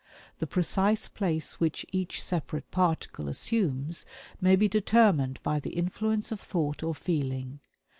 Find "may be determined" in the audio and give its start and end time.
4.41-5.39